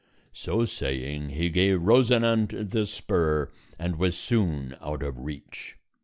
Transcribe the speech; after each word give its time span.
So 0.33 0.65
saying, 0.65 1.29
he 1.29 1.49
gave 1.49 1.83
Rosinante 1.83 2.67
the 2.67 2.87
spur 2.87 3.51
and 3.77 3.97
was 3.97 4.17
soon 4.17 4.75
out 4.81 5.03
of 5.03 5.19
reach. 5.19 5.77